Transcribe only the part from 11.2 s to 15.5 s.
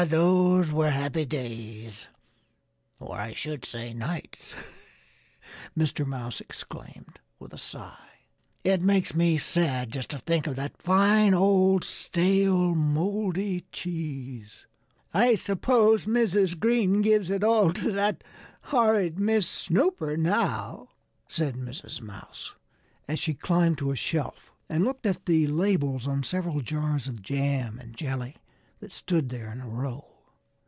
old, stale, moldy cheese." "I